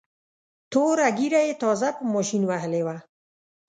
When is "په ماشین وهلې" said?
1.97-2.81